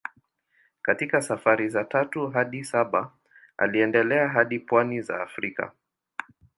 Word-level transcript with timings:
Katika 0.81 1.21
safari 1.21 1.69
za 1.69 1.83
tatu 1.85 2.27
hadi 2.27 2.63
saba 2.63 3.13
aliendelea 3.57 4.29
hadi 4.29 4.59
pwani 4.59 5.01
za 5.01 5.21
Afrika. 5.23 5.71